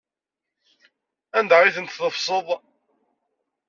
[1.37, 2.47] Anda ay tent-tḍefseḍ?